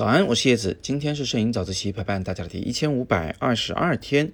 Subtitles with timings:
[0.00, 4.32] 早安，我是叶子，今天是摄影早自习陪伴大家的第一千五百二十二天。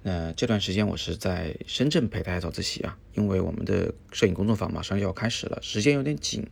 [0.00, 6.46] 那这段时间我是在深圳陪大家早自习啊，因为我们的摄影工作坊马上要开始了，时间有点紧，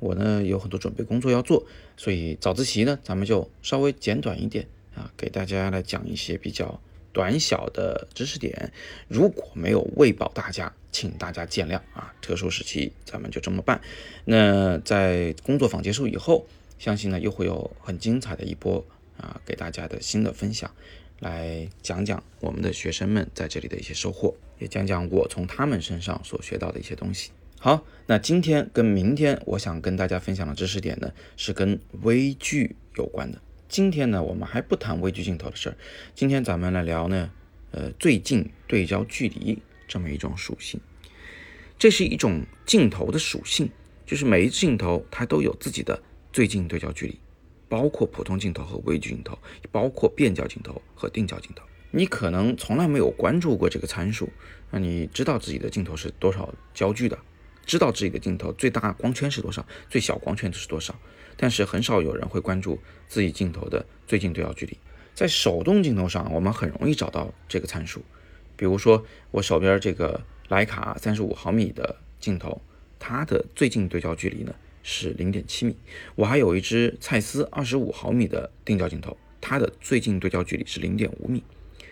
[0.00, 1.64] 我呢有很多准备工作要做，
[1.96, 4.66] 所以早自习呢咱们就稍微简短一点
[4.96, 6.80] 啊，给大家来讲一些比较
[7.12, 8.72] 短小的知识点。
[9.06, 13.80] 如果没有喂饱大家，请大家见谅啊，特殊时期咱们就这么办。
[14.24, 16.44] 那在工作坊结束以后。
[16.78, 18.84] 相信呢，又会有很精彩的一波
[19.16, 20.70] 啊，给大家的新的分享，
[21.20, 27.30] 来讲讲我们的学生们在这里的一些收获，也讲讲我从他们身上所学到的一些东西。
[27.58, 33.40] 好，那今天跟明天我想跟大家分享的知识点呢，是跟微距有关的。
[33.68, 35.76] 今天呢，我们还不谈微距镜头的事儿，
[36.14, 37.30] 今天咱们来聊呢，
[37.70, 40.78] 呃，最近对焦距离这么一种属性。
[41.78, 43.70] 这是一种镜头的属性，
[44.04, 46.02] 就是每一只镜头它都有自己的。
[46.34, 47.16] 最近对焦距离，
[47.68, 49.38] 包括普通镜头和微距镜头，
[49.70, 51.64] 包括变焦镜头和定焦镜头。
[51.92, 54.28] 你可能从来没有关注过这个参数，
[54.68, 57.16] 那你知道自己的镜头是多少焦距的，
[57.64, 60.92] 知道自己的镜头最大光圈是多少，最小光圈是多少，
[61.36, 64.76] 但是很少有人会关注自己镜头的最近对焦距离。
[65.14, 68.02] 在手动镜头上，我们很容易找到这个参数，
[68.56, 72.60] 比如说我手边这个徕卡三十五毫米的镜头，
[72.98, 74.52] 它的最近对焦距离呢？
[74.84, 75.74] 是零点七米，
[76.14, 81.42] 我还有一支蔡司二十五毫米的定焦镜头，它的最近对焦距离是零点五米，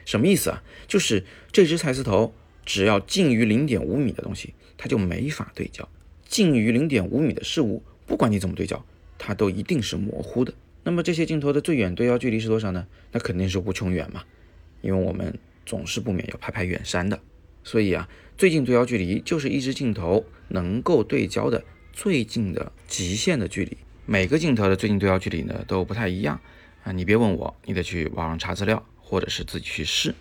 [0.05, 0.63] 什么意思啊？
[0.87, 2.35] 就是这支蔡司头
[2.67, 5.85] 只要近于零点五米的东西，它就没法对焦；
[6.29, 8.85] 近于零点五米的事物，不管你怎么对焦，
[9.17, 10.53] 它都一定是模糊的。
[10.85, 12.87] 那么这些镜头的最远对焦距离是多少呢？
[13.13, 14.23] 那肯定是无穷远嘛，
[14.83, 17.19] 因为我们总是不免要拍拍远山的，
[17.65, 21.65] 所以啊，最近对焦距离就是一支镜头能够对焦的。
[21.93, 23.77] 最近的极限的距离，
[24.07, 26.41] 每个镜头的最近对焦距离呢都不太一样
[26.85, 26.91] 啊！
[26.93, 30.15] 你别问我，你得去网上查资料，或者是自己去试。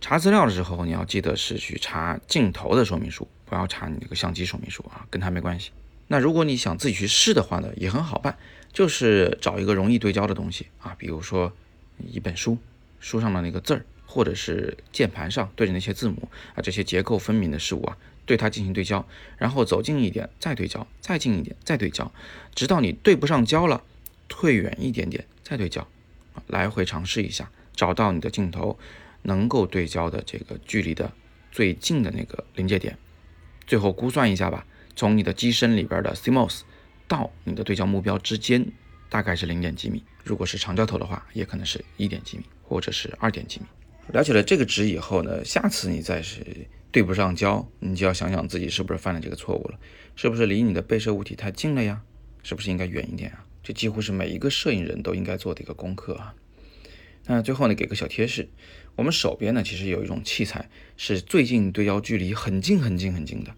[0.00, 5.70] 查资料的时候，你要记得是去查镜头的说明书，不要查你那个相机说明书啊，跟它没关系。
[6.08, 8.36] 那如果你想自己去试的话呢，也很好办，
[8.72, 11.50] 就是找一个容易对焦的东西啊，比如说
[11.98, 12.58] 一本书，
[13.00, 17.96] 书上的那个字儿，或者是键盘上对着那些字母啊，这些结构分明的事物啊。
[18.26, 22.10] 对它进行对焦，然后走近一点，再对焦，再近一点，再对焦，
[22.54, 23.82] 直到你对不上焦了，
[24.28, 25.86] 退远一点点，再对焦，
[26.46, 28.78] 来回尝试一下，找到你的镜头
[29.22, 31.12] 能够对焦的这个距离的
[31.52, 32.96] 最近的那个临界点，
[33.66, 36.62] 最后估算一下吧，从你的机身里边的 CMOS
[37.06, 38.66] 到你的对焦目标之间
[39.10, 43.66] 大概是零点几米，如果是长焦头的话，也可能是一点几米，或者是二点几米。
[44.12, 46.44] 了解了这个值以后呢，下次你再是。
[46.94, 49.80] 对不上焦，你就要想想自己是不是犯了这个错误了，
[50.14, 52.00] 是不是离你的被摄物体太近了呀？
[52.44, 53.44] 是不是应该远一点啊？
[53.64, 56.32] 这几乎是每一个摄影人都应该做的一个功课啊。
[57.26, 58.48] 那最后呢，给个小贴士，
[58.94, 63.52] 我们手边呢其实有一种器材是最近对焦距离很近很近很近的，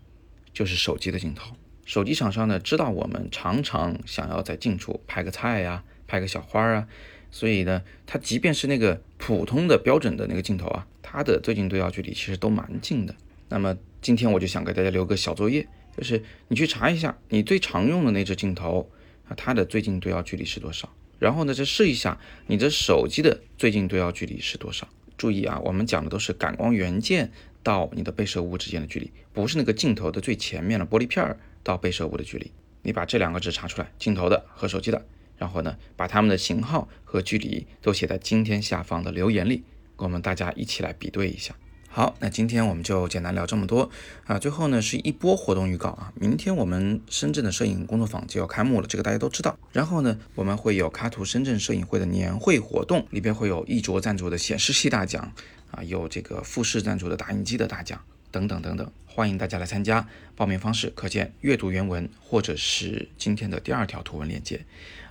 [0.55, 1.55] 就是手机的镜头。
[1.85, 6.89] 手机厂商呢知道我们常常想要在近处拍个菜呀，拍个小花啊，
[7.37, 13.15] 所以呢，它即便是那个普通的标准的那个镜头啊，它的最近对焦距离其实都蛮近的。
[13.51, 18.91] 那么今天我就想给大家留个小作业，就是你去查一下你最常用的那只镜头
[19.29, 20.91] 啊，它的最近对焦距离是多少？
[21.19, 24.89] 然后呢，再试一下你的手机的最近对焦距离是多少？
[25.19, 27.31] 注意啊，我们讲的都是感光元件
[27.63, 32.51] 到你的被摄物之间的距离，不是那个镜头的最前面的玻璃片儿到被摄物的距离。
[32.81, 35.05] 你把这两个值查出来，镜头的和手机的，
[35.37, 39.65] 然后呢，把它们的型号和距离都写在今天下方的留言里，
[39.97, 41.55] 我们大家一起来比对一下。
[41.89, 43.91] 好，那今天我们就简单聊这么多
[44.27, 44.39] 啊。
[44.39, 46.13] 最后呢，是一波活动预告啊。
[46.15, 49.59] 明天我们深圳的摄影工作坊就要开幕了，这个大家都知道。
[49.73, 55.33] 然后呢，我们会有卡图深圳摄影会的年会活动，里边会有一卓赞助的显示器大奖
[55.71, 57.99] 啊，有这个富士赞助的打印机的大奖
[58.37, 60.07] 等等等等，欢迎大家来参加。
[60.35, 64.65] 报名方式可见阅读原文或者是今天的第二条图文链接。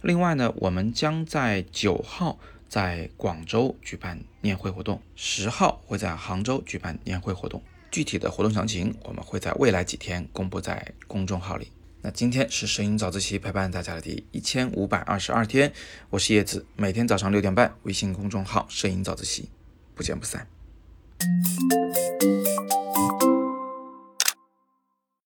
[0.03, 2.37] 另外呢，我们将在九号。
[2.67, 7.61] 在广州举办年会活动，十号会在杭州举办年会活动。
[7.91, 11.71] 具体的活动详情，我们会在未来几天公布在公众号里。
[12.01, 15.71] 那今天是摄影早自习陪伴大家的第一千五百二十二天，
[16.09, 19.47] 我是叶子，每天早上六点半，微信公众号摄影早自习，
[19.93, 20.47] 不见不散。